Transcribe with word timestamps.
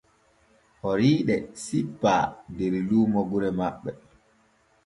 Horiiɗe 0.81 1.35
sippaa 1.63 2.25
der 2.57 2.73
luumo 2.89 3.19
gure 3.29 3.49
maɓɓe. 3.57 3.91